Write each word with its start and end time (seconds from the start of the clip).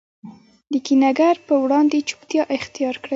د 0.71 0.73
کینه 0.85 1.11
ګر 1.19 1.35
په 1.47 1.53
وړاندي 1.63 1.99
چوپتیا 2.09 2.43
اختیارکړئ! 2.55 3.09